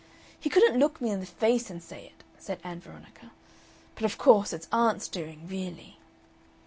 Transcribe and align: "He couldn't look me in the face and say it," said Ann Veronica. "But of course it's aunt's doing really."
"He 0.39 0.49
couldn't 0.49 0.79
look 0.79 0.99
me 0.99 1.11
in 1.11 1.19
the 1.19 1.27
face 1.27 1.69
and 1.69 1.79
say 1.83 2.07
it," 2.07 2.23
said 2.39 2.59
Ann 2.63 2.79
Veronica. 2.79 3.29
"But 3.93 4.03
of 4.05 4.17
course 4.17 4.51
it's 4.51 4.67
aunt's 4.71 5.07
doing 5.07 5.47
really." 5.47 5.99